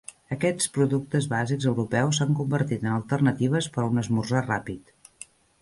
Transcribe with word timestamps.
Aquests 0.35 0.69
productes 0.77 1.27
bàsics 1.33 1.67
europeus 1.73 2.21
s'han 2.21 2.33
convertit 2.41 2.89
en 2.89 2.91
alternatives 2.97 3.71
per 3.77 3.85
a 3.85 3.89
un 3.93 4.07
esmorzar 4.07 4.47
ràpid. 4.49 4.95